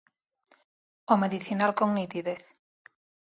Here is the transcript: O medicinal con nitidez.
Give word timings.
O 1.13 1.15
medicinal 1.23 1.71
con 1.79 1.89
nitidez. 1.97 2.43